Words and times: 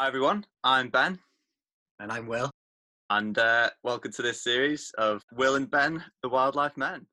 Hi, 0.00 0.06
everyone. 0.06 0.46
I'm 0.64 0.88
Ben. 0.88 1.18
And 1.98 2.10
I'm 2.10 2.26
Will. 2.26 2.50
And 3.10 3.36
uh, 3.36 3.68
welcome 3.82 4.10
to 4.12 4.22
this 4.22 4.42
series 4.42 4.90
of 4.96 5.22
Will 5.34 5.56
and 5.56 5.70
Ben, 5.70 6.02
the 6.22 6.30
Wildlife 6.30 6.74
Men. 6.78 7.04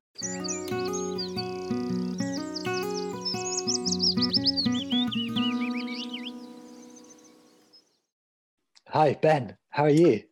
Hi, 8.88 9.18
Ben. 9.20 9.58
How 9.68 9.82
are 9.82 9.90
you? 9.90 10.22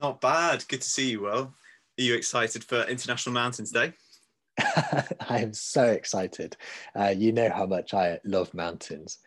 Not 0.00 0.20
bad. 0.20 0.64
Good 0.68 0.82
to 0.82 0.88
see 0.88 1.10
you, 1.10 1.22
Will. 1.22 1.52
Are 1.98 2.02
you 2.02 2.14
excited 2.14 2.62
for 2.62 2.82
International 2.82 3.32
Mountains 3.32 3.72
Day? 3.72 3.94
I 4.60 5.40
am 5.40 5.52
so 5.52 5.86
excited. 5.86 6.56
Uh, 6.94 7.12
you 7.16 7.32
know 7.32 7.50
how 7.50 7.66
much 7.66 7.94
I 7.94 8.20
love 8.24 8.54
mountains. 8.54 9.18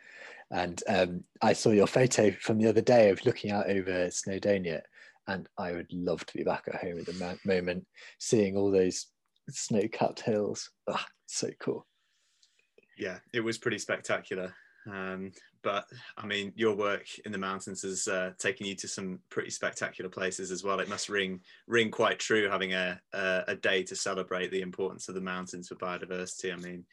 And 0.51 0.81
um, 0.87 1.23
I 1.41 1.53
saw 1.53 1.69
your 1.69 1.87
photo 1.87 2.31
from 2.31 2.57
the 2.57 2.67
other 2.67 2.81
day 2.81 3.09
of 3.09 3.23
looking 3.25 3.51
out 3.51 3.69
over 3.69 4.07
Snowdonia, 4.07 4.81
and 5.27 5.47
I 5.57 5.73
would 5.73 5.91
love 5.91 6.25
to 6.25 6.37
be 6.37 6.43
back 6.43 6.63
at 6.67 6.81
home 6.81 6.99
at 6.99 7.05
the 7.05 7.37
moment, 7.45 7.85
seeing 8.19 8.57
all 8.57 8.71
those 8.71 9.07
snow-capped 9.49 10.21
hills. 10.21 10.71
Oh, 10.87 11.03
so 11.27 11.49
cool. 11.59 11.85
Yeah, 12.97 13.19
it 13.33 13.41
was 13.41 13.57
pretty 13.57 13.77
spectacular. 13.77 14.53
Um, 14.89 15.31
but 15.61 15.85
I 16.17 16.25
mean, 16.25 16.53
your 16.55 16.75
work 16.75 17.05
in 17.25 17.31
the 17.31 17.37
mountains 17.37 17.83
has 17.83 18.07
uh, 18.07 18.31
taken 18.39 18.65
you 18.65 18.75
to 18.75 18.87
some 18.87 19.19
pretty 19.29 19.51
spectacular 19.51 20.09
places 20.09 20.51
as 20.51 20.63
well. 20.63 20.79
It 20.79 20.89
must 20.89 21.09
ring 21.09 21.41
ring 21.67 21.91
quite 21.91 22.17
true 22.17 22.49
having 22.49 22.73
a, 22.73 22.99
a, 23.13 23.43
a 23.49 23.55
day 23.55 23.83
to 23.83 23.95
celebrate 23.95 24.51
the 24.51 24.61
importance 24.61 25.09
of 25.09 25.15
the 25.15 25.21
mountains 25.21 25.67
for 25.67 25.75
biodiversity. 25.75 26.53
I 26.53 26.55
mean, 26.55 26.85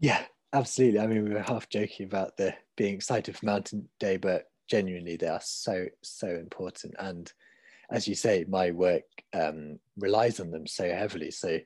yeah, 0.00 0.24
Absolutely. 0.52 0.98
I 0.98 1.06
mean, 1.06 1.24
we 1.24 1.34
were 1.34 1.42
half 1.42 1.68
joking 1.68 2.06
about 2.06 2.36
the 2.36 2.54
being 2.76 2.94
excited 2.94 3.36
for 3.36 3.46
Mountain 3.46 3.88
Day, 4.00 4.16
but 4.16 4.46
genuinely 4.68 5.16
they 5.16 5.28
are 5.28 5.40
so 5.42 5.86
so 6.02 6.26
important. 6.28 6.94
And 6.98 7.32
as 7.90 8.08
you 8.08 8.14
say, 8.14 8.44
my 8.48 8.70
work 8.72 9.04
um, 9.32 9.78
relies 9.96 10.40
on 10.40 10.50
them 10.50 10.66
so 10.66 10.84
heavily. 10.88 11.30
So 11.30 11.58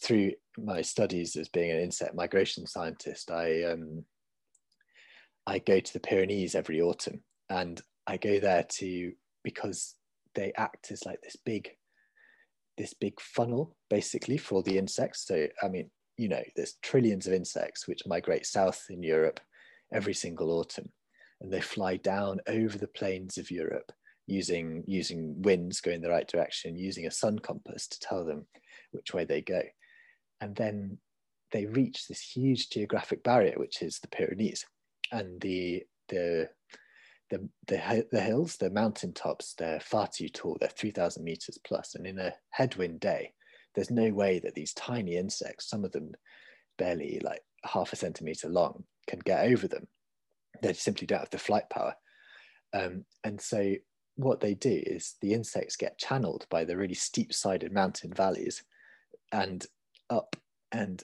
through 0.00 0.32
my 0.58 0.82
studies 0.82 1.36
as 1.36 1.48
being 1.48 1.70
an 1.70 1.80
insect 1.80 2.14
migration 2.14 2.66
scientist, 2.66 3.30
I 3.30 3.64
um, 3.64 4.04
I 5.46 5.58
go 5.58 5.80
to 5.80 5.92
the 5.92 6.00
Pyrenees 6.00 6.54
every 6.54 6.80
autumn, 6.80 7.22
and 7.50 7.80
I 8.06 8.16
go 8.16 8.38
there 8.38 8.64
to 8.64 9.12
because 9.42 9.96
they 10.34 10.52
act 10.56 10.90
as 10.92 11.04
like 11.04 11.20
this 11.22 11.36
big 11.44 11.70
this 12.76 12.94
big 12.94 13.20
funnel 13.20 13.76
basically 13.90 14.36
for 14.36 14.62
the 14.62 14.78
insects. 14.78 15.26
So 15.26 15.48
I 15.62 15.68
mean, 15.68 15.90
you 16.16 16.28
know, 16.28 16.42
there's 16.56 16.74
trillions 16.82 17.26
of 17.26 17.32
insects 17.32 17.86
which 17.88 18.06
migrate 18.06 18.46
south 18.46 18.86
in 18.90 19.02
Europe 19.02 19.40
every 19.92 20.14
single 20.14 20.50
autumn, 20.50 20.90
and 21.40 21.52
they 21.52 21.60
fly 21.60 21.96
down 21.96 22.40
over 22.48 22.78
the 22.78 22.88
plains 22.88 23.38
of 23.38 23.50
Europe 23.50 23.92
using 24.26 24.82
using 24.86 25.40
winds 25.42 25.80
going 25.80 26.00
the 26.00 26.10
right 26.10 26.28
direction, 26.28 26.76
using 26.76 27.06
a 27.06 27.10
sun 27.10 27.38
compass 27.38 27.86
to 27.88 28.00
tell 28.00 28.24
them 28.24 28.46
which 28.92 29.12
way 29.12 29.24
they 29.24 29.40
go, 29.40 29.62
and 30.40 30.54
then 30.56 30.98
they 31.52 31.66
reach 31.66 32.08
this 32.08 32.20
huge 32.20 32.70
geographic 32.70 33.22
barrier, 33.22 33.54
which 33.56 33.82
is 33.82 33.98
the 33.98 34.08
Pyrenees, 34.08 34.64
and 35.12 35.40
the 35.40 35.82
the 36.08 36.48
the, 37.30 37.48
the, 37.66 38.06
the 38.12 38.20
hills, 38.20 38.56
the 38.56 38.70
mountain 38.70 39.12
tops, 39.12 39.54
they're 39.54 39.80
far 39.80 40.06
too 40.06 40.28
tall. 40.28 40.58
They're 40.60 40.68
3,000 40.68 41.24
meters 41.24 41.58
plus, 41.66 41.94
and 41.94 42.06
in 42.06 42.18
a 42.18 42.34
headwind 42.50 43.00
day, 43.00 43.32
there's 43.74 43.90
no 43.90 44.10
way 44.10 44.38
that 44.40 44.54
these 44.54 44.72
tiny 44.74 45.16
insects, 45.16 45.68
some 45.68 45.84
of 45.84 45.92
them 45.92 46.12
barely 46.78 47.20
like 47.22 47.42
half 47.64 47.92
a 47.92 47.96
centimeter 47.96 48.48
long, 48.48 48.84
can 49.06 49.18
get 49.20 49.46
over 49.46 49.68
them. 49.68 49.86
They 50.62 50.72
simply 50.72 51.06
don't 51.06 51.20
have 51.20 51.30
the 51.30 51.38
flight 51.38 51.68
power. 51.70 51.94
Um, 52.72 53.04
and 53.22 53.40
so 53.40 53.74
what 54.16 54.40
they 54.40 54.54
do 54.54 54.82
is 54.86 55.14
the 55.20 55.32
insects 55.32 55.76
get 55.76 55.98
channeled 55.98 56.46
by 56.50 56.64
the 56.64 56.76
really 56.76 56.94
steep 56.94 57.32
sided 57.32 57.72
mountain 57.72 58.12
valleys 58.12 58.62
and 59.32 59.66
up 60.10 60.36
and 60.72 61.02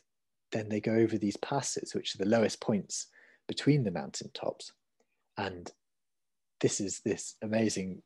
then 0.53 0.69
they 0.69 0.81
go 0.81 0.93
over 0.93 1.19
these 1.19 1.37
passes 1.39 1.95
which 1.95 2.15
are 2.15 2.19
the 2.19 2.31
lowest 2.31 2.61
points 2.61 3.09
between 3.49 3.83
the 3.83 3.91
mountain 3.91 4.31
tops 4.33 4.73
and 5.37 5.73
this 6.61 6.81
is 6.81 7.01
this 7.05 7.37
amazing 7.43 8.03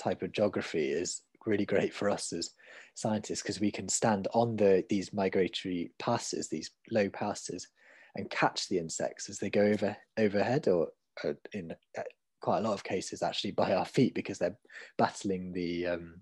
type 0.00 0.22
of 0.22 0.32
geography 0.32 0.90
is 0.90 1.22
really 1.46 1.66
great 1.66 1.94
for 1.94 2.10
us 2.10 2.32
as 2.32 2.50
scientists 2.94 3.42
because 3.42 3.60
we 3.60 3.70
can 3.70 3.88
stand 3.88 4.28
on 4.34 4.56
the 4.56 4.84
these 4.88 5.12
migratory 5.12 5.90
passes, 5.98 6.48
these 6.48 6.70
low 6.90 7.08
passes, 7.08 7.68
and 8.16 8.30
catch 8.30 8.68
the 8.68 8.78
insects 8.78 9.28
as 9.28 9.38
they 9.38 9.50
go 9.50 9.62
over 9.62 9.96
overhead, 10.16 10.68
or, 10.68 10.88
or 11.24 11.36
in 11.52 11.72
uh, 11.96 12.02
quite 12.40 12.58
a 12.58 12.62
lot 12.62 12.74
of 12.74 12.84
cases 12.84 13.22
actually 13.22 13.52
by 13.52 13.72
our 13.72 13.84
feet 13.84 14.14
because 14.14 14.38
they're 14.38 14.58
battling 14.96 15.52
the 15.52 15.86
um, 15.86 16.20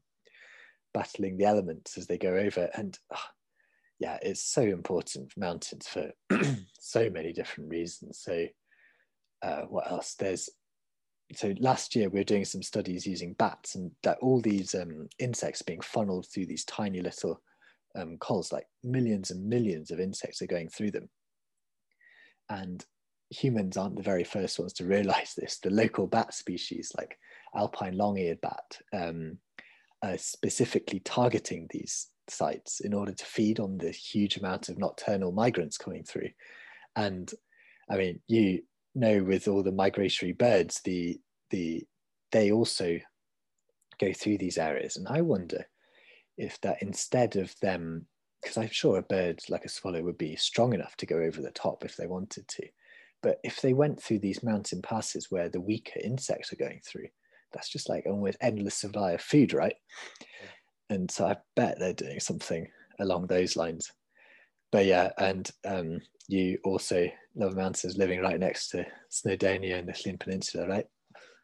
battling 0.95 1.37
the 1.37 1.45
elements 1.45 1.99
as 1.99 2.07
they 2.07 2.19
go 2.19 2.35
over. 2.35 2.71
And 2.75 2.99
oh, 3.15 3.29
yeah, 3.99 4.19
it's 4.23 4.43
so 4.43 4.63
important 4.63 5.33
for 5.33 5.41
mountains 5.41 5.89
for 5.89 6.11
so 6.79 7.11
many 7.11 7.33
different 7.33 7.71
reasons. 7.71 8.21
So 8.23 8.47
uh, 9.43 9.63
what 9.63 9.91
else? 9.91 10.15
There's 10.19 10.49
so 11.35 11.55
last 11.59 11.97
year 11.97 12.09
we 12.09 12.21
were 12.21 12.25
doing 12.25 12.45
some 12.45 12.63
studies 12.63 13.07
using 13.07 13.33
bats 13.35 13.75
and 13.75 13.91
that 14.03 14.19
all 14.21 14.41
these 14.41 14.75
um, 14.75 15.09
insects 15.19 15.63
being 15.63 15.81
funneled 15.81 16.27
through 16.33 16.47
these 16.47 16.65
tiny 16.65 17.01
little 17.01 17.41
um, 17.97 18.17
cols 18.19 18.53
like 18.53 18.67
millions 18.85 19.31
and 19.31 19.45
millions 19.45 19.91
of 19.91 19.99
insects 19.99 20.41
are 20.43 20.47
going 20.47 20.69
through 20.69 20.93
them. 20.93 21.09
And 22.49 22.85
humans 23.31 23.77
aren't 23.77 23.97
the 23.97 24.03
very 24.03 24.23
first 24.23 24.59
ones 24.59 24.73
to 24.75 24.85
realize 24.87 25.35
this. 25.37 25.59
The 25.59 25.71
local 25.71 26.07
bat 26.07 26.33
species 26.33 26.93
like 26.97 27.19
alpine 27.57 27.97
long-eared 27.97 28.41
bat 28.41 28.79
um, 28.93 29.39
are 30.03 30.19
specifically 30.19 31.01
targeting 31.01 31.67
these 31.71 32.09
sites 32.29 32.81
in 32.81 32.93
order 32.93 33.13
to 33.13 33.25
feed 33.25 33.59
on 33.59 33.79
the 33.79 33.91
huge 33.91 34.37
amount 34.37 34.69
of 34.69 34.79
nocturnal 34.79 35.33
migrants 35.33 35.79
coming 35.79 36.05
through. 36.05 36.31
And 36.95 37.33
i 37.89 37.97
mean 37.97 38.21
you 38.27 38.63
know 38.97 39.23
with 39.23 39.49
all 39.49 39.63
the 39.63 39.73
migratory 39.73 40.33
birds, 40.33 40.81
the 40.85 41.21
the 41.51 41.85
they 42.33 42.51
also 42.51 42.99
go 44.01 44.13
through 44.13 44.39
these 44.39 44.59
areas, 44.59 44.97
and 44.97 45.07
I 45.09 45.21
wonder 45.21 45.67
if 46.37 46.61
that 46.63 46.83
instead 46.83 47.37
of 47.37 47.55
them, 47.61 48.07
because 48.43 48.57
I'm 48.57 48.71
sure 48.71 48.99
a 48.99 49.03
bird 49.03 49.41
like 49.49 49.65
a 49.65 49.69
swallow 49.69 50.03
would 50.03 50.19
be 50.19 50.37
strong 50.37 50.75
enough 50.75 50.97
to 50.99 51.07
go 51.07 51.19
over 51.19 51.41
the 51.41 51.51
top 51.53 51.85
if 51.85 51.97
they 51.97 52.07
wanted 52.07 52.47
to, 52.49 52.67
but 53.23 53.41
if 53.43 53.61
they 53.61 53.73
went 53.73 54.03
through 54.03 54.21
these 54.21 54.43
mountain 54.43 54.83
passes 54.83 55.31
where 55.31 55.49
the 55.49 55.61
weaker 55.61 56.01
insects 56.03 56.53
are 56.53 56.57
going 56.57 56.81
through, 56.85 57.07
that's 57.53 57.71
just 57.71 57.89
like 57.89 58.05
almost 58.07 58.39
endless 58.41 58.75
supply 58.75 59.13
of 59.13 59.21
food, 59.21 59.53
right? 59.53 59.77
And 60.91 61.11
so 61.11 61.27
I 61.27 61.37
bet 61.55 61.79
they're 61.79 61.93
doing 61.93 62.21
something 62.21 62.69
along 63.01 63.27
those 63.27 63.57
lines. 63.57 63.93
But 64.71 64.85
yeah, 64.87 65.11
and 65.19 65.51
um, 65.65 66.01
you 66.29 66.59
also 66.65 67.09
love 67.37 67.55
mountains 67.55 67.99
living 67.99 68.21
right 68.21 68.41
next 68.41 68.71
to 68.71 68.87
Snowdonia 69.11 69.79
and 69.79 69.89
the 69.89 69.93
Llŷn 69.93 70.19
Peninsula, 70.19 70.67
right? 70.67 70.87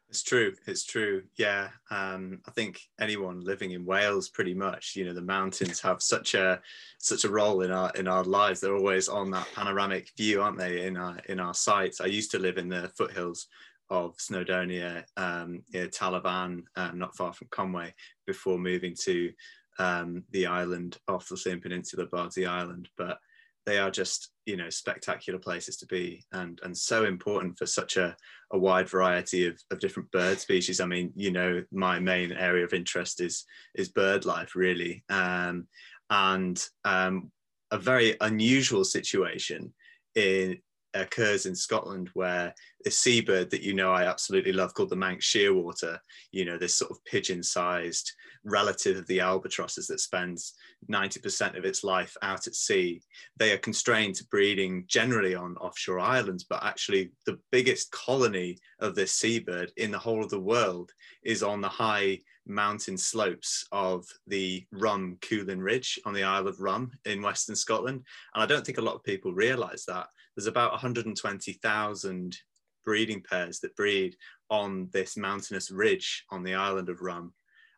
It's 0.09 0.21
true. 0.21 0.53
It's 0.67 0.85
true. 0.85 1.23
Yeah. 1.37 1.69
Um, 1.89 2.41
I 2.47 2.51
think 2.51 2.79
anyone 2.99 3.43
living 3.43 3.71
in 3.71 3.83
Wales, 3.83 4.29
pretty 4.29 4.53
much, 4.53 4.95
you 4.95 5.05
know, 5.05 5.13
the 5.13 5.21
mountains 5.21 5.79
have 5.81 6.03
such 6.03 6.35
a 6.35 6.61
such 6.99 7.23
a 7.23 7.31
role 7.31 7.61
in 7.61 7.71
our 7.71 7.91
in 7.95 8.07
our 8.07 8.23
lives. 8.23 8.59
They're 8.59 8.75
always 8.75 9.07
on 9.07 9.31
that 9.31 9.47
panoramic 9.55 10.11
view, 10.15 10.43
aren't 10.43 10.59
they? 10.59 10.85
In 10.85 10.97
our 10.97 11.17
in 11.29 11.39
our 11.39 11.55
sights. 11.55 11.99
I 11.99 12.05
used 12.05 12.29
to 12.31 12.39
live 12.39 12.59
in 12.59 12.69
the 12.69 12.91
foothills 12.95 13.47
of 13.89 14.15
Snowdonia, 14.17 15.03
um, 15.17 15.63
near 15.73 15.87
Tal 15.87 16.11
y 16.11 16.19
Fan, 16.19 16.63
uh, 16.75 16.91
not 16.93 17.15
far 17.15 17.33
from 17.33 17.47
Conway, 17.49 17.93
before 18.27 18.59
moving 18.59 18.95
to 19.05 19.31
um, 19.79 20.23
the 20.29 20.45
island 20.45 20.97
off 21.07 21.27
the 21.27 21.35
Llŷn 21.35 21.61
Peninsula, 21.61 22.05
Bardsey 22.05 22.47
Island. 22.47 22.87
But 22.97 23.17
they 23.65 23.77
are 23.77 23.91
just 23.91 24.31
you 24.45 24.57
know 24.57 24.69
spectacular 24.69 25.39
places 25.39 25.77
to 25.77 25.85
be 25.85 26.25
and 26.33 26.59
and 26.63 26.77
so 26.77 27.05
important 27.05 27.57
for 27.57 27.65
such 27.65 27.97
a, 27.97 28.15
a 28.51 28.57
wide 28.57 28.89
variety 28.89 29.47
of, 29.47 29.57
of 29.71 29.79
different 29.79 30.11
bird 30.11 30.39
species. 30.39 30.79
I 30.79 30.85
mean 30.85 31.11
you 31.15 31.31
know 31.31 31.63
my 31.71 31.99
main 31.99 32.31
area 32.31 32.63
of 32.63 32.73
interest 32.73 33.21
is 33.21 33.45
is 33.75 33.89
bird 33.89 34.25
life 34.25 34.55
really. 34.55 35.03
Um, 35.09 35.67
and 36.09 36.63
um, 36.85 37.31
a 37.71 37.77
very 37.77 38.15
unusual 38.21 38.83
situation 38.83 39.73
in 40.15 40.59
occurs 40.93 41.45
in 41.45 41.55
Scotland 41.55 42.09
where 42.13 42.53
a 42.85 42.91
seabird 42.91 43.49
that 43.51 43.63
you 43.63 43.73
know 43.73 43.91
I 43.91 44.03
absolutely 44.05 44.53
love 44.53 44.73
called 44.73 44.89
the 44.89 44.95
Manx 44.95 45.25
shearwater, 45.25 45.99
you 46.31 46.45
know, 46.45 46.57
this 46.57 46.75
sort 46.75 46.91
of 46.91 47.03
pigeon-sized 47.05 48.11
relative 48.43 48.97
of 48.97 49.07
the 49.07 49.21
albatrosses 49.21 49.87
that 49.87 49.99
spends 49.99 50.53
90% 50.91 51.57
of 51.57 51.65
its 51.65 51.83
life 51.83 52.15
out 52.21 52.47
at 52.47 52.55
sea. 52.55 53.01
They 53.37 53.53
are 53.53 53.57
constrained 53.57 54.15
to 54.15 54.25
breeding 54.25 54.85
generally 54.87 55.35
on 55.35 55.55
offshore 55.57 55.99
islands, 55.99 56.43
but 56.43 56.63
actually 56.63 57.11
the 57.25 57.39
biggest 57.51 57.91
colony 57.91 58.57
of 58.79 58.95
this 58.95 59.13
seabird 59.13 59.71
in 59.77 59.91
the 59.91 59.99
whole 59.99 60.23
of 60.23 60.29
the 60.29 60.39
world 60.39 60.91
is 61.23 61.43
on 61.43 61.61
the 61.61 61.69
high 61.69 62.19
mountain 62.45 62.97
slopes 62.97 63.65
of 63.71 64.05
the 64.27 64.65
Rum 64.71 65.17
Cuillin 65.21 65.61
Ridge 65.61 65.99
on 66.05 66.13
the 66.13 66.23
Isle 66.23 66.47
of 66.47 66.59
Rum 66.59 66.91
in 67.05 67.21
Western 67.21 67.55
Scotland. 67.55 68.03
And 68.33 68.43
I 68.43 68.45
don't 68.45 68.65
think 68.65 68.77
a 68.77 68.81
lot 68.81 68.95
of 68.95 69.03
people 69.03 69.33
realize 69.33 69.85
that 69.87 70.07
there's 70.35 70.47
about 70.47 70.71
120,000 70.71 72.37
breeding 72.85 73.21
pairs 73.21 73.59
that 73.59 73.75
breed 73.75 74.15
on 74.49 74.89
this 74.91 75.17
mountainous 75.17 75.71
ridge 75.71 76.25
on 76.29 76.43
the 76.43 76.55
island 76.55 76.89
of 76.89 77.01
Rum. 77.01 77.33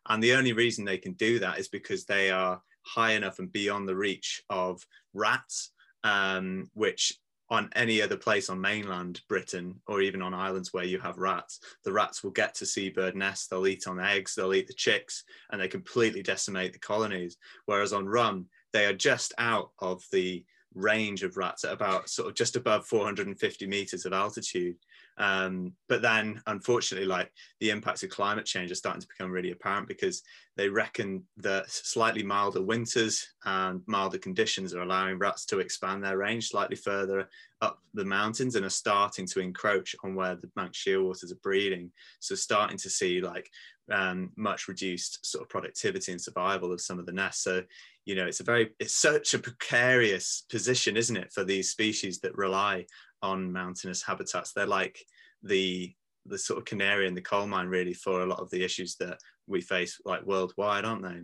And 0.08 0.22
the 0.22 0.34
only 0.34 0.52
reason 0.52 0.84
they 0.84 0.98
can 0.98 1.14
do 1.14 1.38
that 1.40 1.58
is 1.58 1.68
because 1.68 2.04
they 2.04 2.30
are 2.30 2.60
high 2.82 3.12
enough 3.12 3.38
and 3.38 3.50
beyond 3.50 3.88
the 3.88 3.96
reach 3.96 4.42
of 4.50 4.86
rats, 5.12 5.72
um, 6.04 6.70
which 6.74 7.12
on 7.48 7.70
any 7.76 8.02
other 8.02 8.16
place 8.16 8.50
on 8.50 8.60
mainland 8.60 9.20
Britain 9.28 9.80
or 9.86 10.00
even 10.00 10.20
on 10.20 10.34
islands 10.34 10.72
where 10.72 10.84
you 10.84 10.98
have 10.98 11.18
rats, 11.18 11.60
the 11.84 11.92
rats 11.92 12.24
will 12.24 12.32
get 12.32 12.54
to 12.56 12.66
seabird 12.66 13.14
nests, 13.14 13.46
they'll 13.46 13.66
eat 13.66 13.86
on 13.86 14.00
eggs, 14.00 14.34
they'll 14.34 14.54
eat 14.54 14.66
the 14.66 14.74
chicks, 14.74 15.24
and 15.50 15.60
they 15.60 15.68
completely 15.68 16.22
decimate 16.22 16.72
the 16.72 16.78
colonies. 16.78 17.36
Whereas 17.66 17.92
on 17.92 18.08
Rum, 18.08 18.46
they 18.72 18.86
are 18.86 18.92
just 18.92 19.32
out 19.38 19.70
of 19.78 20.02
the 20.10 20.44
range 20.74 21.22
of 21.22 21.36
rats 21.36 21.64
at 21.64 21.72
about 21.72 22.08
sort 22.08 22.28
of 22.28 22.34
just 22.34 22.56
above 22.56 22.86
450 22.86 23.66
meters 23.66 24.04
of 24.04 24.12
altitude. 24.12 24.76
Um, 25.18 25.72
but 25.88 26.02
then, 26.02 26.42
unfortunately, 26.46 27.06
like 27.06 27.32
the 27.60 27.70
impacts 27.70 28.02
of 28.02 28.10
climate 28.10 28.44
change 28.44 28.70
are 28.70 28.76
starting 28.76 29.00
to 29.00 29.08
become 29.08 29.30
really 29.30 29.52
apparent 29.52 29.88
because 29.88 30.22
they 30.56 30.68
reckon 30.68 31.22
that 31.38 31.70
slightly 31.70 32.22
milder 32.22 32.62
winters 32.62 33.26
and 33.44 33.80
milder 33.86 34.18
conditions 34.18 34.74
are 34.74 34.82
allowing 34.82 35.18
rats 35.18 35.46
to 35.46 35.60
expand 35.60 36.04
their 36.04 36.18
range 36.18 36.48
slightly 36.48 36.76
further 36.76 37.28
up 37.62 37.78
the 37.94 38.04
mountains 38.04 38.54
and 38.54 38.66
are 38.66 38.70
starting 38.70 39.26
to 39.26 39.40
encroach 39.40 39.96
on 40.04 40.14
where 40.14 40.34
the 40.34 40.50
Manx 40.56 40.82
shearwaters 40.82 41.32
are 41.32 41.40
breeding. 41.42 41.90
So, 42.20 42.34
starting 42.34 42.76
to 42.78 42.90
see 42.90 43.20
like 43.20 43.50
um, 43.90 44.32
much 44.36 44.68
reduced 44.68 45.24
sort 45.24 45.42
of 45.42 45.48
productivity 45.48 46.12
and 46.12 46.20
survival 46.20 46.72
of 46.72 46.80
some 46.80 46.98
of 46.98 47.06
the 47.06 47.12
nests. 47.12 47.44
So, 47.44 47.62
you 48.04 48.14
know, 48.14 48.26
it's 48.26 48.40
a 48.40 48.44
very, 48.44 48.70
it's 48.78 48.94
such 48.94 49.34
a 49.34 49.38
precarious 49.38 50.44
position, 50.50 50.96
isn't 50.96 51.16
it, 51.16 51.32
for 51.32 51.44
these 51.44 51.70
species 51.70 52.20
that 52.20 52.36
rely 52.36 52.86
on 53.22 53.52
mountainous 53.52 54.02
habitats. 54.02 54.52
They're 54.52 54.66
like 54.66 54.98
the 55.42 55.92
the 56.28 56.38
sort 56.38 56.58
of 56.58 56.64
canary 56.64 57.06
in 57.06 57.14
the 57.14 57.20
coal 57.20 57.46
mine 57.46 57.68
really 57.68 57.94
for 57.94 58.22
a 58.22 58.26
lot 58.26 58.40
of 58.40 58.50
the 58.50 58.64
issues 58.64 58.96
that 58.96 59.18
we 59.46 59.60
face 59.60 60.00
like 60.04 60.26
worldwide, 60.26 60.84
aren't 60.84 61.02
they? 61.02 61.20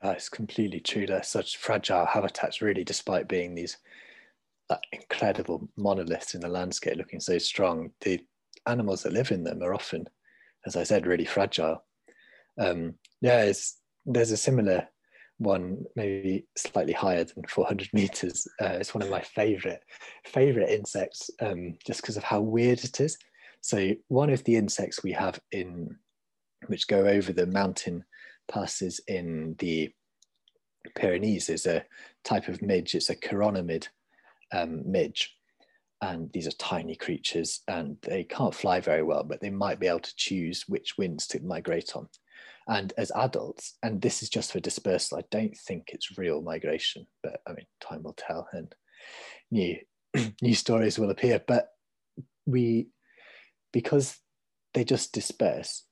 That's 0.00 0.28
completely 0.28 0.80
true. 0.80 1.06
They're 1.06 1.24
such 1.24 1.56
fragile 1.56 2.06
habitats, 2.06 2.62
really, 2.62 2.84
despite 2.84 3.28
being 3.28 3.54
these 3.54 3.78
incredible 4.92 5.68
monoliths 5.76 6.34
in 6.34 6.40
the 6.40 6.48
landscape, 6.48 6.96
looking 6.96 7.20
so 7.20 7.38
strong. 7.38 7.90
The 8.02 8.20
animals 8.66 9.02
that 9.02 9.12
live 9.12 9.32
in 9.32 9.42
them 9.42 9.62
are 9.62 9.74
often, 9.74 10.08
as 10.66 10.76
I 10.76 10.84
said, 10.84 11.06
really 11.06 11.24
fragile. 11.24 11.84
Um, 12.58 12.94
yeah, 13.20 13.50
there's 14.06 14.30
a 14.30 14.36
similar 14.36 14.88
one 15.38 15.84
maybe 15.96 16.46
slightly 16.56 16.92
higher 16.92 17.24
than 17.24 17.44
400 17.48 17.88
meters. 17.92 18.46
Uh, 18.60 18.78
it's 18.80 18.94
one 18.94 19.02
of 19.02 19.10
my 19.10 19.20
favorite 19.20 19.80
favorite 20.24 20.70
insects 20.70 21.30
um, 21.40 21.74
just 21.86 22.02
because 22.02 22.16
of 22.16 22.24
how 22.24 22.40
weird 22.40 22.82
it 22.84 23.00
is. 23.00 23.16
So 23.60 23.94
one 24.08 24.30
of 24.30 24.44
the 24.44 24.56
insects 24.56 25.02
we 25.02 25.12
have 25.12 25.40
in 25.52 25.96
which 26.66 26.88
go 26.88 27.06
over 27.06 27.32
the 27.32 27.46
mountain 27.46 28.04
passes 28.48 29.00
in 29.06 29.54
the 29.58 29.90
Pyrenees 30.96 31.48
is 31.48 31.66
a 31.66 31.84
type 32.24 32.48
of 32.48 32.62
midge. 32.62 32.94
It's 32.94 33.10
a 33.10 33.16
chironomid 33.16 33.88
um, 34.52 34.82
midge. 34.90 35.34
And 36.00 36.30
these 36.32 36.46
are 36.46 36.52
tiny 36.52 36.94
creatures 36.94 37.60
and 37.66 37.96
they 38.02 38.22
can't 38.24 38.54
fly 38.54 38.80
very 38.80 39.02
well, 39.02 39.24
but 39.24 39.40
they 39.40 39.50
might 39.50 39.80
be 39.80 39.88
able 39.88 39.98
to 40.00 40.16
choose 40.16 40.64
which 40.68 40.96
winds 40.96 41.26
to 41.28 41.40
migrate 41.42 41.96
on. 41.96 42.08
And 42.66 42.92
as 42.98 43.10
adults, 43.12 43.78
and 43.82 44.00
this 44.00 44.22
is 44.22 44.28
just 44.28 44.52
for 44.52 44.60
dispersal, 44.60 45.18
I 45.18 45.24
don't 45.30 45.56
think 45.56 45.84
it's 45.88 46.18
real 46.18 46.42
migration, 46.42 47.06
but 47.22 47.40
I 47.46 47.52
mean, 47.52 47.66
time 47.80 48.02
will 48.02 48.14
tell 48.14 48.46
and 48.52 48.74
new, 49.50 49.78
new 50.42 50.54
stories 50.54 50.98
will 50.98 51.10
appear. 51.10 51.42
But 51.46 51.68
we, 52.46 52.88
because 53.72 54.18
they 54.74 54.84
just 54.84 55.12
disperse 55.12 55.84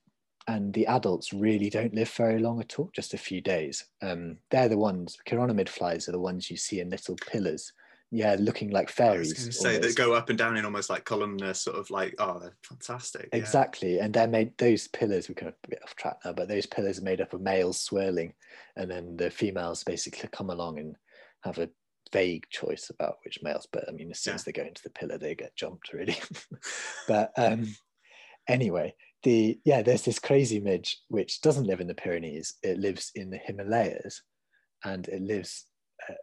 and 0.47 0.73
the 0.73 0.87
adults 0.87 1.33
really 1.33 1.69
don't 1.69 1.93
live 1.93 2.09
very 2.09 2.39
long 2.39 2.61
at 2.61 2.79
all, 2.79 2.89
just 2.93 3.13
a 3.13 3.17
few 3.17 3.41
days. 3.41 3.83
Um, 4.01 4.37
they're 4.49 4.69
the 4.69 4.77
ones, 4.77 5.17
chironomid 5.27 5.67
flies 5.67 6.07
are 6.07 6.13
the 6.13 6.19
ones 6.19 6.49
you 6.49 6.57
see 6.57 6.79
in 6.79 6.89
little 6.89 7.15
pillars 7.15 7.73
yeah, 8.11 8.37
looking 8.39 8.71
like 8.71 8.89
fairies. 8.89 9.59
say 9.59 9.77
that 9.79 9.95
go 9.95 10.13
up 10.13 10.29
and 10.29 10.37
down 10.37 10.55
in 10.55 10.63
almost 10.63 10.89
like 10.89 11.03
columnar, 11.03 11.53
sort 11.53 11.77
of 11.77 11.89
like 11.89 12.15
oh, 12.19 12.39
they're 12.39 12.55
fantastic. 12.63 13.29
Exactly, 13.33 13.99
and 13.99 14.13
they're 14.13 14.27
made 14.27 14.57
those 14.57 14.87
pillars. 14.87 15.27
We 15.27 15.35
kind 15.35 15.49
of 15.49 15.55
a 15.65 15.69
bit 15.69 15.83
off 15.83 15.95
track 15.95 16.17
now, 16.23 16.33
but 16.33 16.47
those 16.47 16.65
pillars 16.65 16.99
are 16.99 17.03
made 17.03 17.19
up 17.19 17.33
of 17.33 17.41
males 17.41 17.81
swirling, 17.81 18.33
and 18.77 18.89
then 18.89 19.17
the 19.17 19.29
females 19.29 19.83
basically 19.83 20.29
come 20.31 20.49
along 20.49 20.79
and 20.79 20.95
have 21.43 21.57
a 21.57 21.69
vague 22.13 22.47
choice 22.49 22.89
about 22.89 23.17
which 23.25 23.39
males. 23.43 23.67
But 23.71 23.89
I 23.89 23.91
mean, 23.91 24.11
as 24.11 24.19
soon 24.19 24.31
yeah. 24.31 24.35
as 24.35 24.43
they 24.45 24.53
go 24.53 24.63
into 24.63 24.83
the 24.83 24.89
pillar, 24.89 25.17
they 25.17 25.35
get 25.35 25.55
jumped 25.55 25.91
really. 25.91 26.17
but 27.09 27.31
um, 27.37 27.75
anyway, 28.47 28.95
the 29.23 29.59
yeah, 29.65 29.81
there's 29.81 30.03
this 30.03 30.19
crazy 30.19 30.61
midge 30.61 31.01
which 31.09 31.41
doesn't 31.41 31.67
live 31.67 31.81
in 31.81 31.87
the 31.87 31.93
Pyrenees. 31.93 32.53
It 32.63 32.79
lives 32.79 33.11
in 33.15 33.29
the 33.29 33.37
Himalayas, 33.37 34.21
and 34.85 35.07
it 35.09 35.21
lives 35.21 35.65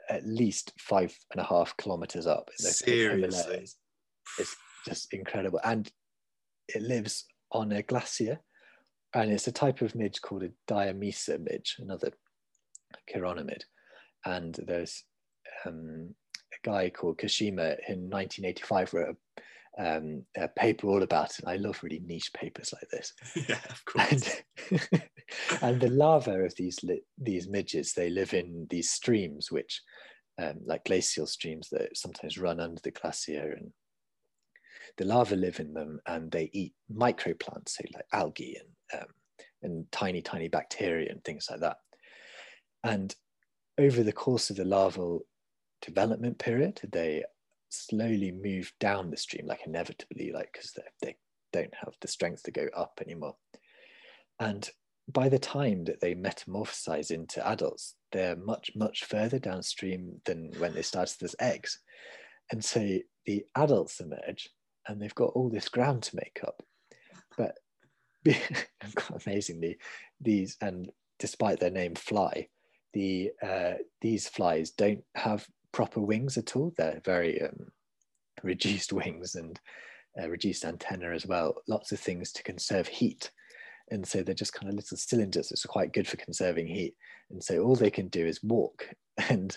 at 0.09 0.27
least 0.27 0.73
five 0.79 1.17
and 1.33 1.41
a 1.41 1.45
half 1.45 1.77
kilometers 1.77 2.27
up 2.27 2.51
in 2.59 2.65
the 2.65 2.71
Seriously. 2.71 3.67
It's 4.39 4.57
just 4.87 5.13
incredible. 5.13 5.61
And 5.65 5.91
it 6.69 6.83
lives 6.83 7.27
on 7.53 7.73
a 7.73 7.83
glacier. 7.83 8.41
And 9.15 9.31
it's 9.31 9.47
a 9.47 9.53
type 9.53 9.81
of 9.81 9.95
midge 9.95 10.21
called 10.21 10.43
a 10.43 10.51
Diamesa 10.71 11.39
midge, 11.39 11.77
another 11.79 12.13
chironomid. 13.13 13.63
And 14.25 14.59
there's 14.67 15.05
um, 15.67 16.15
a 16.53 16.69
guy 16.69 16.91
called 16.91 17.19
Kohshima 17.19 17.77
in 17.89 18.11
1985 18.11 18.95
wrote 18.95 19.09
a 19.11 19.17
um, 19.79 20.25
a 20.37 20.49
paper 20.49 20.89
all 20.89 21.03
about 21.03 21.39
it. 21.39 21.45
I 21.47 21.57
love 21.57 21.83
really 21.83 22.01
niche 22.07 22.33
papers 22.33 22.73
like 22.73 22.89
this. 22.91 23.13
Yeah, 23.49 23.59
of 23.71 23.85
course. 23.87 24.41
And, 24.71 25.03
and 25.63 25.81
the 25.81 25.91
larvae 25.91 26.45
of 26.45 26.55
these 26.57 26.79
these 27.19 27.49
midges, 27.49 27.93
they 27.93 28.11
live 28.11 28.35
in 28.35 28.67
these 28.71 28.91
streams, 28.91 29.51
which 29.51 29.83
um, 30.41 30.61
like 30.65 30.85
glacial 30.85 31.27
streams 31.27 31.69
that 31.71 31.97
sometimes 31.97 32.39
run 32.39 32.61
under 32.61 32.81
the 32.83 32.91
glacier, 32.91 33.57
and 33.59 33.73
the 34.97 35.05
larvae 35.05 35.37
live 35.37 35.61
in 35.61 35.75
them, 35.75 36.01
and 36.07 36.31
they 36.31 36.51
eat 36.53 36.75
microplants, 36.93 37.71
so 37.71 37.85
like 37.95 38.07
algae 38.13 38.57
and 38.61 39.01
um, 39.01 39.09
and 39.63 39.93
tiny 39.93 40.23
tiny 40.23 40.49
bacteria 40.49 41.11
and 41.11 41.25
things 41.25 41.49
like 41.51 41.61
that. 41.61 41.79
And 42.85 43.15
over 43.79 44.03
the 44.03 44.13
course 44.13 44.51
of 44.51 44.57
the 44.57 44.65
larval 44.65 45.23
development 45.83 46.39
period, 46.39 46.81
they 46.93 47.25
slowly 47.75 48.33
move 48.33 48.73
down 48.81 49.11
the 49.11 49.17
stream, 49.17 49.47
like 49.47 49.67
inevitably, 49.67 50.33
like 50.33 50.53
because 50.53 50.73
they, 50.73 50.83
they 51.03 51.17
don't 51.53 51.75
have 51.75 51.95
the 52.01 52.09
strength 52.09 52.43
to 52.45 52.51
go 52.51 52.69
up 52.77 53.01
anymore. 53.05 53.37
And 54.41 54.69
by 55.09 55.29
the 55.29 55.39
time 55.39 55.85
that 55.85 56.01
they 56.01 56.15
metamorphosize 56.15 57.11
into 57.11 57.47
adults, 57.47 57.95
they're 58.13 58.37
much, 58.37 58.71
much 58.75 59.05
further 59.05 59.39
downstream 59.39 60.21
than 60.25 60.53
when 60.59 60.75
they 60.75 60.83
started 60.83 61.23
as 61.23 61.37
eggs. 61.41 61.81
And 62.51 62.65
so 62.65 62.99
the 63.27 63.45
adults 63.55 64.01
emerge 64.01 64.49
and 64.87 65.01
they've 65.01 65.15
got 65.15 65.33
all 65.35 65.51
this 65.51 65.69
ground 65.69 66.03
to 66.05 66.17
make 66.17 66.41
up. 66.47 66.63
But 67.37 67.59
amazingly, 69.27 69.79
these, 70.21 70.57
and 70.61 70.91
despite 71.19 71.61
their 71.61 71.71
name 71.71 71.95
fly, 71.95 72.49
the 72.93 73.33
uh, 73.43 73.75
these 74.01 74.29
flies 74.29 74.71
don't 74.71 75.03
have 75.17 75.47
proper 75.75 76.01
wings 76.01 76.39
at 76.39 76.55
all. 76.55 76.73
They're 76.77 77.03
very 77.05 77.43
um, 77.43 77.67
reduced 78.43 78.93
wings 78.95 79.35
and 79.35 79.61
uh, 80.19 80.31
reduced 80.31 80.65
antenna 80.65 81.11
as 81.11 81.27
well. 81.27 81.57
Lots 81.69 81.93
of 81.93 82.01
things 82.01 82.33
to 82.33 82.43
conserve 82.43 82.87
heat. 82.87 83.31
And 83.91 84.07
so 84.07 84.23
they're 84.23 84.35
just 84.35 84.55
kind 84.55 84.71
of 84.71 84.77
little 84.77 84.97
cylinders. 84.97 85.51
It's 85.51 85.67
quite 85.67 85.93
good 85.93 86.09
for 86.09 86.17
conserving 86.17 86.69
heat. 86.69 86.95
And 87.31 87.43
so 87.43 87.59
all 87.59 87.75
they 87.75 87.91
can 87.91 88.09
do 88.09 88.25
is 88.25 88.43
walk. 88.43 88.89
And 89.29 89.57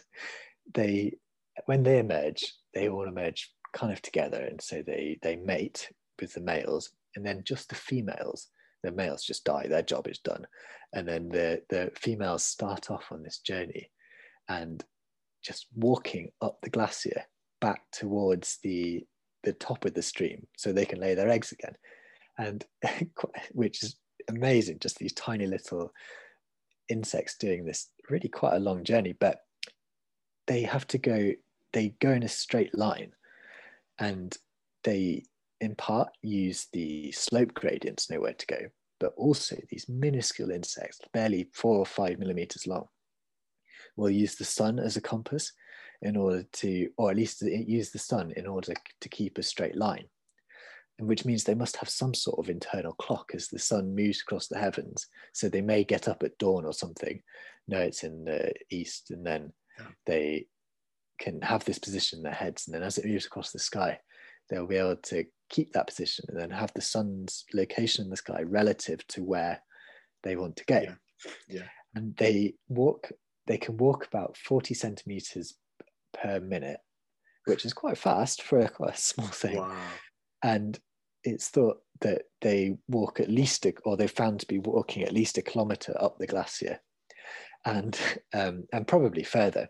they, 0.76 1.18
when 1.66 1.82
they 1.82 1.98
emerge, 1.98 2.54
they 2.76 2.90
all 2.90 3.08
emerge 3.08 3.52
kind 3.74 3.92
of 3.92 4.04
together. 4.04 4.40
And 4.40 4.62
so 4.62 4.84
they, 4.86 5.18
they 5.24 5.36
mate 5.36 5.90
with 6.22 6.34
the 6.36 6.42
males. 6.42 6.92
And 7.16 7.26
then 7.26 7.42
just 7.44 7.70
the 7.70 7.76
females, 7.76 8.50
the 8.84 8.92
males 8.92 9.24
just 9.24 9.46
die. 9.46 9.66
Their 9.68 9.82
job 9.82 10.08
is 10.08 10.20
done. 10.20 10.46
And 10.94 11.08
then 11.08 11.30
the, 11.30 11.64
the 11.70 11.92
females 11.96 12.44
start 12.44 12.92
off 12.92 13.12
on 13.12 13.24
this 13.24 13.40
journey. 13.40 13.90
And 14.48 14.84
just 15.48 15.68
walking 15.76 16.30
up 16.42 16.58
the 16.62 16.70
glacier 16.70 17.24
back 17.62 17.82
towards 17.92 18.60
the 18.64 19.06
the 19.44 19.54
top 19.54 19.86
of 19.86 19.94
the 19.94 20.02
stream 20.02 20.46
so 20.58 20.74
they 20.74 20.86
can 20.86 21.00
lay 21.00 21.16
their 21.16 21.30
eggs 21.30 21.54
again. 21.54 21.76
And 22.38 22.66
which 23.54 23.82
is 23.84 23.96
amazing 24.30 24.78
just 24.80 24.98
these 24.98 25.14
tiny 25.14 25.48
little 25.48 25.92
insects 26.90 27.38
doing 27.38 27.66
this 27.66 27.90
really 28.10 28.30
quite 28.30 28.56
a 28.56 28.60
long 28.60 28.84
journey 28.84 29.14
but 29.20 29.40
they 30.48 30.62
have 30.62 30.86
to 30.88 30.98
go 30.98 31.32
they 31.74 31.96
go 32.02 32.12
in 32.12 32.24
a 32.24 32.28
straight 32.28 32.76
line 32.78 33.12
and 34.00 34.38
they 34.84 35.24
in 35.60 35.76
part 35.76 36.10
use 36.22 36.68
the 36.74 37.12
slope 37.12 37.54
gradients 37.54 38.08
to 38.08 38.14
know 38.14 38.22
where 38.22 38.34
to 38.34 38.46
go 38.48 38.60
but 39.00 39.14
also 39.18 39.56
these 39.70 39.88
minuscule 39.90 40.52
insects 40.52 41.00
barely 41.14 41.50
four 41.54 41.78
or 41.78 41.86
five 41.86 42.20
millimeters 42.20 42.68
long 42.68 42.88
will 43.98 44.10
use 44.10 44.36
the 44.36 44.46
sun 44.46 44.80
as 44.80 44.96
a 44.96 45.02
compass 45.02 45.52
in 46.02 46.16
order 46.16 46.44
to, 46.54 46.90
or 46.98 47.10
at 47.12 47.18
least 47.18 47.42
use 47.42 47.90
the 47.90 48.00
sun 48.00 48.32
in 48.38 48.48
order 48.48 48.74
to 49.02 49.10
keep 49.10 49.38
a 49.38 49.44
straight 49.44 49.76
line. 49.76 50.06
which 51.00 51.26
means 51.26 51.44
they 51.44 51.54
must 51.56 51.78
have 51.78 51.90
some 51.90 52.14
sort 52.14 52.40
of 52.40 52.50
internal 52.50 52.94
clock 52.94 53.32
as 53.36 53.48
the 53.48 53.60
sun 53.60 53.96
moves 53.96 54.22
across 54.22 54.48
the 54.48 54.58
heavens. 54.58 55.08
So 55.34 55.48
they 55.48 55.62
may 55.62 55.84
get 55.84 56.08
up 56.08 56.24
at 56.24 56.38
dawn 56.40 56.66
or 56.66 56.74
something, 56.74 57.22
know 57.68 57.80
it's 57.80 58.04
in 58.04 58.26
the 58.26 58.54
east, 58.72 59.12
and 59.12 59.26
then 59.26 59.54
yeah. 59.78 59.86
they 60.06 60.48
can 61.20 61.42
have 61.42 61.66
this 61.66 61.80
position 61.80 62.20
in 62.20 62.24
their 62.24 62.34
heads. 62.34 62.68
And 62.68 62.74
then 62.74 62.84
as 62.84 62.98
it 62.98 63.06
moves 63.06 63.26
across 63.26 63.52
the 63.52 63.60
sky, 63.60 64.00
they'll 64.50 64.66
be 64.66 64.78
able 64.78 64.96
to 64.96 65.26
keep 65.50 65.74
that 65.74 65.88
position 65.88 66.26
and 66.30 66.40
then 66.40 66.50
have 66.50 66.74
the 66.74 66.82
sun's 66.82 67.46
location 67.54 68.06
in 68.06 68.10
the 68.10 68.18
sky 68.18 68.42
relative 68.44 69.06
to 69.08 69.24
where 69.24 69.62
they 70.24 70.36
want 70.36 70.56
to 70.58 70.66
go. 70.66 70.80
Yeah. 70.80 70.96
yeah. 71.48 71.68
And 71.96 72.16
they 72.18 72.56
walk, 72.70 73.12
they 73.48 73.58
can 73.58 73.78
walk 73.78 74.06
about 74.06 74.38
40 74.38 74.74
centimeters 74.74 75.56
per 76.14 76.40
minute, 76.40 76.80
which 77.46 77.66
is 77.66 77.74
quite 77.74 77.98
fast 77.98 78.44
for 78.44 78.60
a 78.60 78.70
quite 78.70 78.96
a 78.96 78.98
small 78.98 79.28
thing. 79.28 79.58
Wow. 79.58 79.76
And 80.44 80.80
it's 81.24 81.50
thought 81.50 81.78
that 82.02 82.24
they 82.42 82.78
walk 82.88 83.20
at 83.20 83.30
least, 83.30 83.66
a, 83.66 83.74
or 83.84 83.98
they're 83.98 84.08
found 84.08 84.42
to 84.42 84.46
be 84.46 84.60
walking 84.60 85.04
at 85.04 85.14
least 85.14 85.38
a 85.38 85.42
kilometer 85.42 85.96
up 86.00 86.18
the 86.18 86.28
glacier, 86.28 86.80
and 87.66 88.00
um, 88.34 88.66
and 88.72 88.88
probably 88.88 89.24
further. 89.24 89.70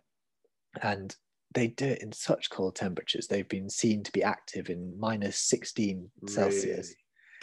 And 0.81 1.15
they 1.53 1.67
do 1.67 1.86
it 1.86 2.01
in 2.01 2.12
such 2.12 2.50
cold 2.50 2.75
temperatures. 2.75 3.27
They've 3.27 3.48
been 3.48 3.69
seen 3.69 4.03
to 4.03 4.12
be 4.12 4.22
active 4.22 4.69
in 4.69 4.93
minus 5.00 5.39
16 5.39 6.12
really? 6.22 6.34
Celsius, 6.34 6.93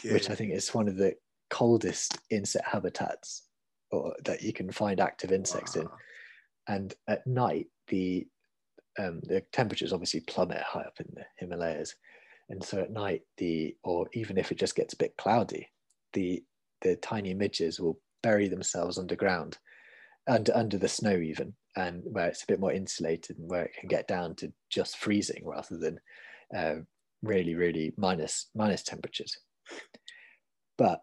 which 0.05 0.31
I 0.31 0.35
think 0.35 0.53
is 0.53 0.75
one 0.75 0.89
of 0.89 0.97
the 0.97 1.15
coldest 1.51 2.19
insect 2.31 2.67
habitats 2.67 3.49
or 3.91 4.15
that 4.25 4.43
you 4.43 4.53
can 4.53 4.71
find 4.71 5.01
active 5.01 5.33
insects 5.33 5.77
wow. 5.77 5.83
in. 5.83 5.89
And 6.69 6.95
at 7.09 7.27
night, 7.27 7.67
the 7.89 8.27
um, 8.99 9.21
the 9.25 9.43
temperatures 9.53 9.93
obviously 9.93 10.21
plummet 10.21 10.63
high 10.63 10.83
up 10.83 11.01
in 11.01 11.07
the 11.15 11.25
Himalayas, 11.39 11.95
and 12.49 12.63
so 12.63 12.81
at 12.81 12.93
night, 12.93 13.23
the 13.39 13.77
or 13.83 14.07
even 14.15 14.39
if 14.39 14.53
it 14.53 14.59
just 14.59 14.77
gets 14.77 14.95
a 14.95 14.99
bit 14.99 15.17
cloudy, 15.17 15.69
the 16.13 16.43
the 16.83 16.97
tiny 16.97 17.35
midges 17.35 17.81
will 17.81 17.99
bury 18.23 18.49
themselves 18.49 18.99
underground, 18.99 19.59
and 20.27 20.49
under 20.51 20.79
the 20.79 20.89
snow 20.89 21.17
even, 21.17 21.55
and 21.77 22.03
where 22.05 22.29
it's 22.29 22.45
a 22.45 22.47
bit 22.47 22.61
more 22.61 22.73
insulated 22.73 23.39
and 23.39 23.51
where 23.51 23.65
it 23.65 23.75
can 23.79 23.89
get 23.89 24.07
down 24.07 24.35
to 24.37 24.53
just 24.71 24.97
freezing 24.97 25.43
rather 25.45 25.77
than 25.77 25.99
uh, 26.57 26.77
really 27.23 27.55
really 27.55 27.93
minus 27.97 28.51
minus 28.55 28.83
temperatures. 28.83 29.37
But 30.79 31.01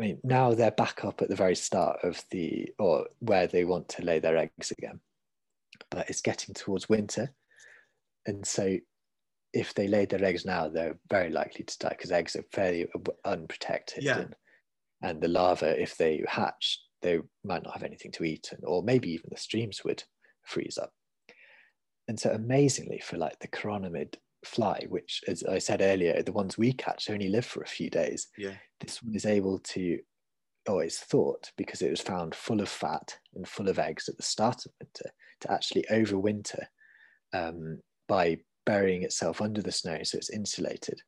I 0.00 0.02
mean, 0.02 0.18
now 0.24 0.54
they're 0.54 0.70
back 0.70 1.04
up 1.04 1.20
at 1.20 1.28
the 1.28 1.36
very 1.36 1.54
start 1.54 1.98
of 2.02 2.24
the 2.30 2.72
or 2.78 3.06
where 3.18 3.46
they 3.46 3.66
want 3.66 3.90
to 3.90 4.04
lay 4.04 4.18
their 4.18 4.38
eggs 4.38 4.70
again, 4.70 5.00
but 5.90 6.08
it's 6.08 6.22
getting 6.22 6.54
towards 6.54 6.88
winter, 6.88 7.34
and 8.26 8.46
so 8.46 8.78
if 9.52 9.74
they 9.74 9.88
laid 9.88 10.08
their 10.08 10.24
eggs 10.24 10.46
now, 10.46 10.68
they're 10.68 10.98
very 11.10 11.28
likely 11.28 11.64
to 11.64 11.78
die 11.78 11.90
because 11.90 12.12
eggs 12.12 12.36
are 12.36 12.44
fairly 12.52 12.86
unprotected. 13.24 14.02
Yeah. 14.02 14.20
And, 14.20 14.36
and 15.02 15.20
the 15.20 15.28
larvae, 15.28 15.66
if 15.66 15.96
they 15.96 16.22
hatch, 16.26 16.80
they 17.02 17.18
might 17.44 17.64
not 17.64 17.74
have 17.74 17.82
anything 17.82 18.12
to 18.12 18.24
eat, 18.24 18.50
and, 18.52 18.60
or 18.64 18.82
maybe 18.82 19.10
even 19.10 19.28
the 19.30 19.38
streams 19.38 19.84
would 19.84 20.04
freeze 20.46 20.78
up. 20.78 20.92
And 22.08 22.18
so, 22.18 22.30
amazingly, 22.30 23.00
for 23.00 23.18
like 23.18 23.38
the 23.40 23.48
chironomid 23.48 24.14
fly, 24.44 24.86
which, 24.88 25.22
as 25.28 25.42
I 25.44 25.58
said 25.58 25.82
earlier, 25.82 26.22
the 26.22 26.32
ones 26.32 26.56
we 26.56 26.72
catch 26.72 27.10
only 27.10 27.28
live 27.28 27.44
for 27.44 27.62
a 27.62 27.68
few 27.68 27.90
days. 27.90 28.28
Yeah. 28.38 28.54
This 28.80 29.02
one 29.02 29.14
is 29.14 29.26
able 29.26 29.58
to, 29.58 29.98
or 30.68 30.82
it's 30.82 30.98
thought, 30.98 31.50
because 31.56 31.82
it 31.82 31.90
was 31.90 32.00
found 32.00 32.34
full 32.34 32.60
of 32.60 32.68
fat 32.68 33.18
and 33.34 33.46
full 33.46 33.68
of 33.68 33.78
eggs 33.78 34.08
at 34.08 34.16
the 34.16 34.22
start 34.22 34.64
of 34.66 34.72
winter, 34.80 35.10
to 35.40 35.52
actually 35.52 35.84
overwinter 35.90 36.64
um, 37.32 37.80
by 38.08 38.38
burying 38.66 39.02
itself 39.02 39.40
under 39.40 39.62
the 39.62 39.72
snow 39.72 39.98
so 40.02 40.18
it's 40.18 40.30
insulated. 40.30 41.00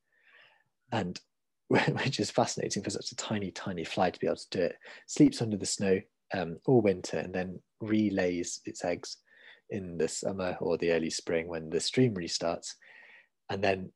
And 0.90 1.18
which 1.68 2.20
is 2.20 2.30
fascinating 2.30 2.82
for 2.82 2.90
such 2.90 3.12
a 3.12 3.16
tiny, 3.16 3.50
tiny 3.50 3.84
fly 3.84 4.10
to 4.10 4.20
be 4.20 4.26
able 4.26 4.36
to 4.36 4.50
do 4.50 4.60
it. 4.60 4.76
Sleeps 5.06 5.40
under 5.40 5.56
the 5.56 5.66
snow 5.66 6.00
um, 6.34 6.58
all 6.66 6.82
winter 6.82 7.18
and 7.18 7.34
then 7.34 7.60
relays 7.80 8.60
its 8.66 8.84
eggs 8.84 9.18
in 9.70 9.96
the 9.96 10.08
summer 10.08 10.56
or 10.60 10.76
the 10.76 10.90
early 10.90 11.08
spring 11.08 11.48
when 11.48 11.70
the 11.70 11.80
stream 11.80 12.14
restarts. 12.14 12.74
And 13.52 13.62
then 13.62 13.90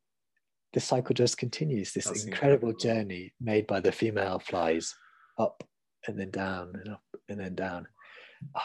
the 0.75 0.81
cycle 0.81 1.15
just 1.15 1.39
continues 1.39 1.93
this 1.93 2.07
incredible, 2.07 2.69
incredible, 2.69 2.73
journey 2.75 3.33
made 3.41 3.67
by 3.67 3.81
the 3.81 3.91
female 3.91 4.39
flies 4.39 4.95
up 5.39 5.65
and 6.07 6.21
then 6.21 6.31
down 6.31 6.73
and 6.75 6.93
up 6.93 7.03
and 7.31 7.41
then 7.41 7.55
down. 7.55 7.87
Oh, 8.55 8.61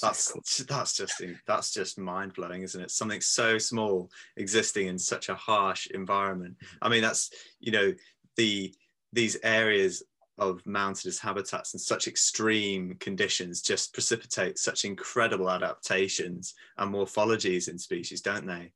that's 0.00 0.32
cool. 0.32 0.42
that's 0.66 0.96
just 0.96 1.22
that's 1.46 1.72
just 1.74 1.98
mind 1.98 2.32
blowing, 2.32 2.62
isn't 2.62 2.80
it? 2.80 2.90
Something 2.90 3.20
so 3.20 3.58
small 3.58 4.10
existing 4.38 4.86
in 4.86 4.98
such 4.98 5.28
a 5.28 5.34
harsh 5.34 5.88
environment. 5.88 6.56
I 6.80 6.88
mean, 6.88 7.02
that's 7.02 7.30
you 7.60 7.72
know 7.72 7.92
the 8.38 8.74
these 9.12 9.36
areas 9.42 10.02
of 10.38 10.64
mountainous 10.64 11.18
habitats 11.18 11.74
and 11.74 11.80
such 11.80 12.08
extreme 12.08 12.96
conditions 13.00 13.60
just 13.60 13.92
precipitate 13.92 14.58
such 14.58 14.86
incredible 14.86 15.50
adaptations 15.50 16.54
and 16.78 16.94
morphologies 16.94 17.68
in 17.68 17.78
species, 17.78 18.22
don't 18.22 18.46
they? 18.46 18.72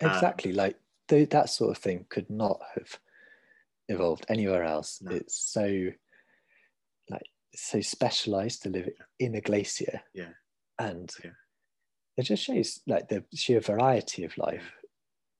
Exactly, 0.00 0.50
um, 0.50 0.56
like 0.58 0.76
th- 1.10 1.30
that 1.30 1.50
sort 1.50 1.70
of 1.70 1.78
thing 1.78 2.06
could 2.08 2.30
not 2.30 2.60
have 2.74 2.98
evolved 3.88 4.24
anywhere 4.28 4.64
else. 4.64 5.00
No. 5.02 5.12
It's 5.12 5.36
so 5.52 5.90
like 7.10 7.26
so 7.54 7.80
specialized 7.80 8.62
to 8.62 8.70
live 8.70 8.88
in 9.18 9.34
a 9.34 9.40
glacier. 9.40 10.00
Yeah 10.14 10.30
and 10.80 11.12
yeah. 11.22 11.30
it 12.16 12.22
just 12.24 12.42
shows 12.42 12.80
like 12.86 13.08
the 13.08 13.22
sheer 13.34 13.60
variety 13.60 14.24
of 14.24 14.36
life 14.38 14.72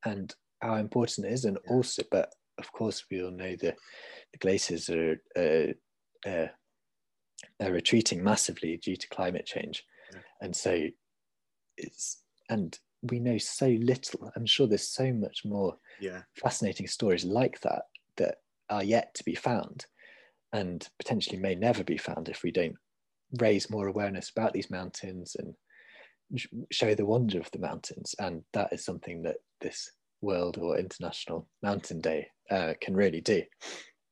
and 0.05 0.35
how 0.61 0.77
important 0.77 1.27
it 1.27 1.33
is 1.33 1.45
and 1.47 1.59
yeah. 1.65 1.73
also 1.73 2.03
but 2.11 2.33
of 2.59 2.71
course 2.73 3.05
we 3.11 3.25
all 3.25 3.31
know 3.31 3.57
the, 3.57 3.75
the 4.33 4.39
glaciers 4.39 4.91
are 4.91 5.17
uh, 5.37 6.29
uh, 6.29 6.49
are 7.61 7.73
retreating 7.73 8.23
massively 8.23 8.77
due 8.77 8.97
to 8.97 9.09
climate 9.09 9.47
change 9.47 9.83
yeah. 10.13 10.21
and 10.43 10.55
so 10.55 10.87
it's 11.79 12.23
and 12.51 12.79
we 13.03 13.19
know 13.19 13.39
so 13.39 13.67
little 13.81 14.31
i'm 14.37 14.47
sure 14.47 14.67
there's 14.67 14.89
so 14.89 15.13
much 15.13 15.43
more 15.45 15.77
yeah. 16.01 16.23
fascinating 16.35 16.87
stories 16.87 17.25
like 17.25 17.61
that 17.61 17.83
that 18.17 18.37
are 18.69 18.85
yet 18.85 19.15
to 19.15 19.25
be 19.25 19.35
found 19.35 19.87
and 20.53 20.89
potentially 20.99 21.39
may 21.39 21.55
never 21.55 21.85
be 21.85 21.97
found 21.97 22.29
if 22.29 22.43
we 22.43 22.51
don't 22.51 22.77
raise 23.39 23.71
more 23.71 23.87
awareness 23.87 24.31
about 24.31 24.53
these 24.53 24.71
mountains 24.71 25.37
and 25.39 25.55
show 26.71 26.95
the 26.95 27.07
wonder 27.07 27.39
of 27.39 27.51
the 27.53 27.59
mountains. 27.59 28.15
And 28.19 28.43
that 28.53 28.73
is 28.73 28.85
something 28.85 29.23
that 29.23 29.37
this 29.61 29.91
World 30.21 30.59
or 30.59 30.79
International 30.79 31.49
Mountain 31.63 32.01
Day 32.01 32.29
uh, 32.51 32.75
can 32.81 32.95
really 32.95 33.21
do. 33.21 33.43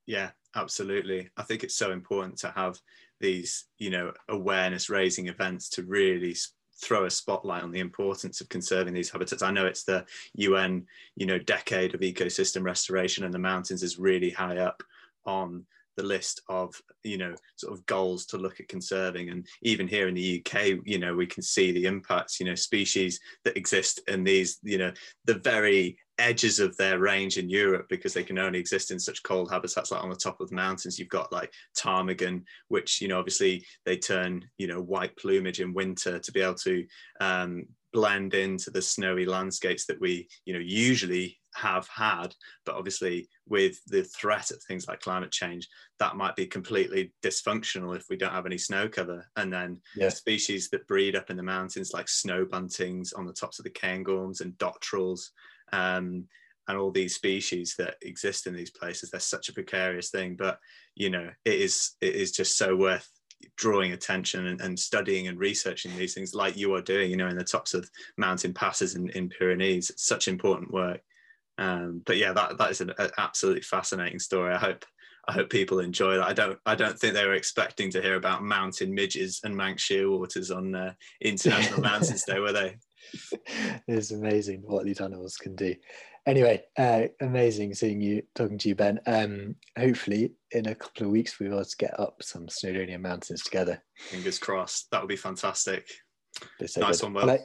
Yeah, 0.07 0.30
absolutely. 0.54 1.28
I 1.37 1.42
think 1.42 1.64
it's 1.64 1.76
so 1.76 1.92
important 1.92 2.38
to 2.38 2.50
have 2.50 2.78
these, 3.21 3.66
you 3.78 3.90
know, 3.90 4.12
awareness 4.28 4.88
raising 4.88 5.26
events 5.26 5.68
to 5.71 5.83
really 5.83 6.35
throw 6.80 7.04
a 7.04 7.11
spotlight 7.11 7.62
on 7.62 7.73
the 7.73 7.80
importance 7.80 8.40
of 8.40 8.49
conserving 8.49 8.94
these 8.94 9.11
habitats. 9.11 9.42
I 9.42 9.50
know 9.50 9.66
it's 9.66 9.85
the 9.85 10.04
UN, 10.35 10.87
you 11.16 11.26
know, 11.26 11.38
decade 11.38 11.94
of 11.94 12.00
ecosystem 12.00 12.62
restoration, 12.62 13.25
and 13.25 13.35
the 13.35 13.38
mountains 13.38 13.82
is 13.82 13.99
really 13.99 14.30
high 14.30 14.58
up 14.58 14.82
on 15.26 15.64
the 15.97 16.04
list 16.04 16.40
of 16.49 16.80
you 17.02 17.18
know 17.18 17.35
sort 17.56 17.73
of 17.73 17.85
goals 17.87 18.25
to 18.25 18.38
look 18.38 18.61
at 18.61 18.68
conserving 18.68 19.30
and 19.30 19.44
even 19.62 19.88
here 19.88 20.06
in 20.06 20.14
the 20.14 20.40
uk 20.40 20.64
you 20.85 20.97
know 20.97 21.12
we 21.12 21.26
can 21.26 21.42
see 21.42 21.73
the 21.73 21.87
impacts 21.87 22.38
you 22.38 22.47
know 22.47 22.54
species 22.54 23.18
that 23.44 23.56
exist 23.56 24.00
in 24.06 24.23
these 24.23 24.61
you 24.62 24.78
know 24.78 24.92
the 25.25 25.35
very 25.35 25.99
edges 26.18 26.58
of 26.58 26.76
their 26.76 26.98
range 26.98 27.38
in 27.38 27.48
Europe 27.48 27.87
because 27.88 28.14
they 28.14 28.25
can 28.25 28.38
only 28.38 28.58
exist 28.58 28.90
in 28.90 28.98
such 28.98 29.22
cold 29.22 29.50
habitats 29.50 29.90
like 29.90 30.02
on 30.02 30.10
the 30.10 30.16
top 30.16 30.40
of 30.40 30.48
the 30.48 30.56
mountains 30.56 30.98
you've 30.98 31.08
got 31.08 31.32
like 31.32 31.52
ptarmigan 31.76 32.42
which 32.68 33.00
you 33.00 33.08
know 33.08 33.18
obviously 33.18 33.64
they 33.84 33.96
turn 33.96 34.44
you 34.58 34.66
know 34.66 34.80
white 34.80 35.16
plumage 35.16 35.60
in 35.60 35.72
winter 35.72 36.18
to 36.18 36.32
be 36.32 36.40
able 36.40 36.54
to 36.54 36.84
um, 37.20 37.64
blend 37.92 38.34
into 38.34 38.70
the 38.70 38.82
snowy 38.82 39.25
landscapes 39.25 39.87
that 39.87 40.00
we 40.00 40.28
you 40.44 40.52
know 40.52 40.60
usually 40.60 41.38
have 41.54 41.88
had, 41.88 42.34
but 42.64 42.76
obviously 42.76 43.28
with 43.48 43.78
the 43.87 44.04
threat 44.04 44.50
of 44.50 44.62
things 44.62 44.87
like 44.87 45.00
climate 45.00 45.32
change, 45.32 45.68
that 45.98 46.16
might 46.16 46.37
be 46.37 46.46
completely 46.46 47.12
dysfunctional 47.22 47.96
if 47.96 48.04
we 48.08 48.16
don't 48.16 48.32
have 48.32 48.46
any 48.46 48.58
snow 48.58 48.88
cover. 48.88 49.26
And 49.37 49.52
then 49.52 49.80
yeah. 49.96 50.08
species 50.08 50.70
that 50.70 50.87
breed 50.87 51.16
up 51.16 51.30
in 51.30 51.37
the 51.37 51.42
mountains, 51.42 51.92
like 51.92 52.08
snow 52.08 52.44
buntings 52.44 53.12
on 53.16 53.26
the 53.26 53.32
tops 53.32 53.58
of 53.58 53.64
the 53.64 53.70
cairngorms 53.70 54.40
and 54.40 54.56
dotterels, 54.58 55.30
um, 55.72 56.25
and 56.66 56.76
all 56.78 56.90
these 56.90 57.14
species 57.14 57.75
that 57.78 57.96
exist 58.02 58.46
in 58.46 58.54
these 58.54 58.70
places, 58.70 59.10
they're 59.10 59.20
such 59.20 59.48
a 59.48 59.54
precarious 59.54 60.10
thing. 60.10 60.37
But 60.37 60.58
you 60.94 61.10
know, 61.10 61.30
it 61.44 61.54
is 61.54 61.92
it 62.00 62.14
is 62.14 62.32
just 62.32 62.56
so 62.56 62.76
worth 62.76 63.08
drawing 63.56 63.92
attention 63.92 64.48
and, 64.48 64.60
and, 64.60 64.76
studying 64.76 65.28
and 65.28 65.38
researching 65.38 65.96
these 65.96 66.12
things 66.12 66.34
like 66.34 66.56
you 66.56 66.75
are 66.75 66.82
doing 66.82 67.08
you 67.08 67.16
know 67.16 67.28
in 67.28 67.38
the 67.38 67.44
tops 67.44 67.72
of 67.72 67.88
mountain 68.16 68.52
passes 68.52 68.96
in, 68.96 69.08
in 69.10 69.28
pyrenees 69.28 69.90
it's 69.90 70.04
such 70.04 70.26
important 70.26 70.72
work 70.72 71.00
um, 71.58 72.02
but 72.06 72.16
yeah, 72.16 72.32
that 72.32 72.56
that 72.56 72.70
is 72.70 72.80
an, 72.80 72.92
an, 72.98 73.10
absolutely 73.18 73.62
fascinating 73.62 74.20
story. 74.20 74.54
I 74.54 74.58
hope 74.58 74.84
I 75.26 75.32
hope 75.32 75.50
people 75.50 75.80
enjoy 75.80 76.16
that. 76.16 76.26
I 76.26 76.32
don't 76.32 76.58
I 76.64 76.76
don't 76.76 76.98
think 76.98 77.14
they 77.14 77.26
were 77.26 77.34
expecting 77.34 77.90
to 77.90 78.00
hear 78.00 78.14
about 78.14 78.44
mountain 78.44 78.94
midges 78.94 79.40
and 79.44 79.54
Manx 79.54 79.87
shearwaters 79.87 80.56
on 80.56 80.75
uh, 80.75 80.92
International 81.20 81.80
Mountains 81.82 82.25
Day, 82.25 82.38
were 82.38 82.52
they? 82.52 82.76
It's 83.87 84.11
amazing 84.11 84.62
what 84.64 84.85
these 84.85 85.00
animals 85.00 85.37
can 85.37 85.57
do. 85.57 85.75
anyway, 86.26 86.62
uh, 86.78 87.05
amazing 87.21 87.75
seeing 87.75 88.00
you, 88.00 88.23
talking 88.35 88.59
to 88.59 88.69
you, 88.69 88.75
Ben. 88.75 89.00
Um, 89.07 89.57
hopefully, 89.78 90.33
in 90.52 90.69
a 90.69 90.75
couple 90.75 91.07
of 91.07 91.12
weeks, 91.12 91.40
we'll 91.40 91.64
to 91.64 91.76
get 91.78 91.99
up 91.99 92.23
some 92.23 92.47
Snowdonia 92.47 93.00
mountains 93.00 93.43
together. 93.43 93.83
Fingers 93.97 94.38
crossed. 94.38 94.90
That 94.90 95.00
would 95.00 95.09
be 95.09 95.17
fantastic. 95.17 95.88
Nice 96.61 96.76
good. 96.76 97.02
one, 97.02 97.14
Will. 97.14 97.38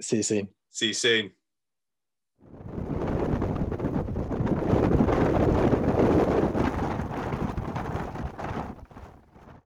See 0.00 0.18
you 0.18 0.22
soon. 0.22 0.48
See 0.70 0.88
you 0.88 0.94
soon. 0.94 1.32